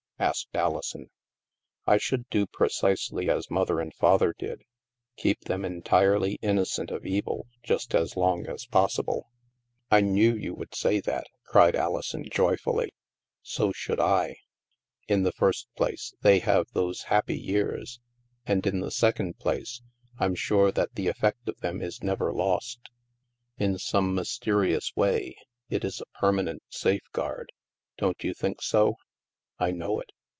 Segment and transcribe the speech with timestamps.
[0.31, 1.09] "asked Alison."
[1.87, 4.61] I should do precisely as Mother and Father did—
[5.17, 9.31] keep them entirely innocent of evil just as long as possible."
[9.89, 12.93] THE MAELSTROM 221" I knew you would say that," cried Alison joy fully."
[13.41, 14.35] So should I.
[15.07, 17.99] In the first place, they have those happy years;
[18.45, 19.81] and, in the second place,
[20.19, 22.91] Fm sure that the effect of them is never lost.
[23.57, 25.35] In some mys terious way,
[25.71, 27.51] it is a permanent safeguard.
[27.97, 28.97] Don't you think so?
[29.61, 30.09] ""I know it.